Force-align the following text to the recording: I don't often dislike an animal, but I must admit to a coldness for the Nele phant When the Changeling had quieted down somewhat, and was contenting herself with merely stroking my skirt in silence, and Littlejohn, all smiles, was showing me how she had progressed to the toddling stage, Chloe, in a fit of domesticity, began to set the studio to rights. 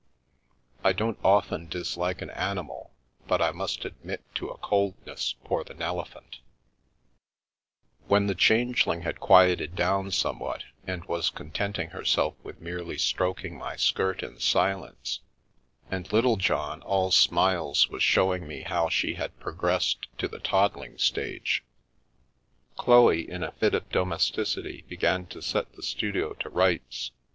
I 0.83 0.93
don't 0.93 1.19
often 1.23 1.69
dislike 1.69 2.23
an 2.23 2.31
animal, 2.31 2.89
but 3.27 3.39
I 3.39 3.51
must 3.51 3.85
admit 3.85 4.23
to 4.33 4.47
a 4.49 4.57
coldness 4.57 5.35
for 5.47 5.63
the 5.63 5.75
Nele 5.75 6.05
phant 6.05 6.39
When 8.07 8.25
the 8.25 8.33
Changeling 8.33 9.03
had 9.03 9.19
quieted 9.19 9.75
down 9.75 10.09
somewhat, 10.09 10.63
and 10.87 11.05
was 11.05 11.29
contenting 11.29 11.91
herself 11.91 12.33
with 12.41 12.59
merely 12.59 12.97
stroking 12.97 13.55
my 13.55 13.75
skirt 13.75 14.23
in 14.23 14.39
silence, 14.39 15.19
and 15.91 16.11
Littlejohn, 16.11 16.81
all 16.81 17.11
smiles, 17.11 17.87
was 17.89 18.01
showing 18.01 18.47
me 18.47 18.61
how 18.61 18.89
she 18.89 19.13
had 19.13 19.39
progressed 19.39 20.07
to 20.17 20.27
the 20.27 20.39
toddling 20.39 20.97
stage, 20.97 21.63
Chloe, 22.75 23.29
in 23.29 23.43
a 23.43 23.51
fit 23.51 23.75
of 23.75 23.87
domesticity, 23.91 24.81
began 24.89 25.27
to 25.27 25.43
set 25.43 25.73
the 25.73 25.83
studio 25.83 26.33
to 26.39 26.49
rights. 26.49 27.11